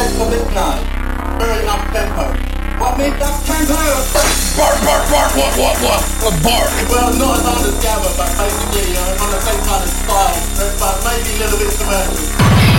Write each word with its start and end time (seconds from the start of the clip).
tempo 0.00 0.24
this 0.32 0.48
night. 0.56 0.80
Very 1.36 1.68
up 1.68 1.84
tempo. 1.92 2.24
What 2.80 2.96
means 2.96 3.20
up 3.20 3.36
tempo? 3.44 3.76
Bark, 4.56 4.80
bark, 4.80 5.04
bark, 5.12 5.30
what, 5.36 5.52
what, 5.60 5.76
what? 5.84 6.00
What 6.24 6.36
bark? 6.40 6.70
Well, 6.88 7.12
not 7.20 7.36
as 7.36 7.44
hard 7.44 7.68
as 7.68 7.76
Gabba, 7.84 8.10
but 8.16 8.30
basically 8.40 8.96
uh, 8.96 9.22
on 9.22 9.28
the 9.28 9.40
same 9.44 9.60
kind 9.68 9.84
of 9.84 9.92
style, 9.92 10.40
but 10.80 10.96
maybe 11.04 11.36
a 11.36 11.38
little 11.44 11.58
bit 11.60 11.72
commercial. 11.76 12.69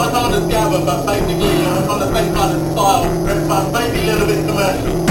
Not 0.00 0.08
as 0.08 0.14
hard 0.16 0.32
as 0.32 0.44
Gabba, 0.48 0.86
but 0.86 1.04
basically 1.04 1.60
uh, 1.60 1.92
on 1.92 2.00
the 2.00 2.08
same 2.08 2.32
kind 2.32 2.56
of 2.56 2.72
style, 2.72 3.04
but 3.48 3.64
maybe 3.70 4.08
a 4.08 4.16
little 4.16 4.26
bit 4.28 4.46
commercial. 4.48 5.04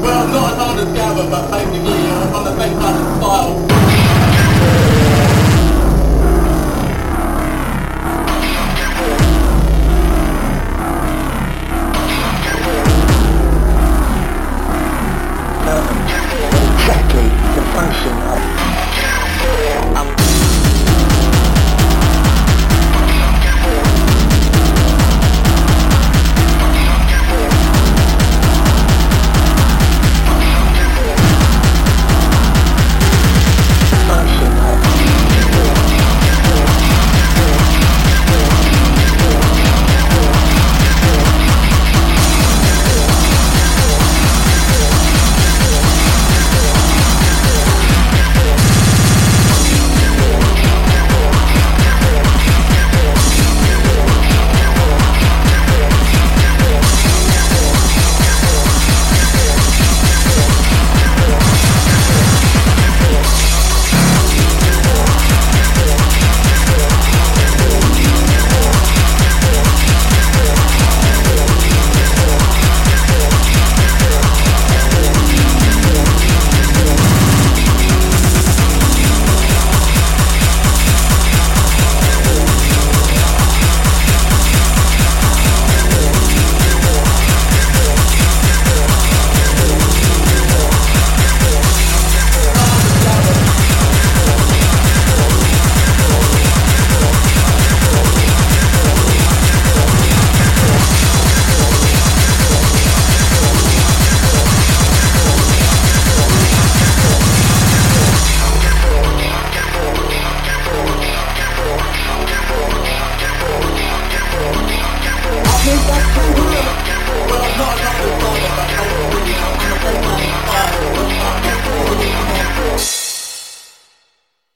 Well, 0.00 0.28
not 0.32 0.52
as 0.52 0.56
hard 0.56 0.78
as 0.80 0.88
Gabba, 0.96 1.28
but 1.28 1.50
basically 1.52 1.91